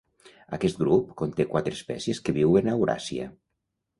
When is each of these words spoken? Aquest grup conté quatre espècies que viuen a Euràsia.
Aquest 0.55 0.79
grup 0.83 1.11
conté 1.21 1.45
quatre 1.51 1.75
espècies 1.79 2.21
que 2.29 2.35
viuen 2.39 2.71
a 2.71 2.75
Euràsia. 2.79 3.29